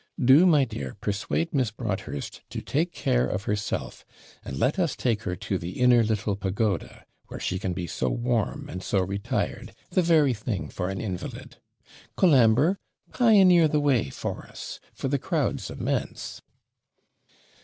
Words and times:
Do, 0.19 0.47
my 0.47 0.65
dear, 0.65 0.95
persuade 0.99 1.53
Miss 1.53 1.69
Broadhurst 1.69 2.41
to 2.49 2.59
take 2.59 2.91
care 2.91 3.27
of 3.27 3.43
herself, 3.43 4.03
and 4.43 4.57
let 4.57 4.79
us 4.79 4.95
take 4.95 5.21
her 5.29 5.35
to 5.35 5.59
the 5.59 5.79
inner 5.79 6.03
little 6.03 6.35
pagoda, 6.35 7.05
where 7.27 7.39
she 7.39 7.59
can 7.59 7.73
be 7.73 7.85
so 7.85 8.09
warm 8.09 8.67
and 8.67 8.81
so 8.81 9.03
retired 9.03 9.75
the 9.91 10.01
very 10.01 10.33
thing 10.33 10.69
for 10.69 10.89
an 10.89 10.99
invalid. 10.99 11.57
Colambre! 12.17 12.79
pioneer 13.13 13.67
the 13.67 13.79
way 13.79 14.09
for 14.09 14.47
us, 14.47 14.79
for 14.91 15.07
the 15.07 15.19
crowd's 15.19 15.69
immense.' 15.69 16.41